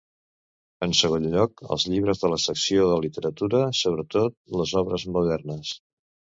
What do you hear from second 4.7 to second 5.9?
obres modernes.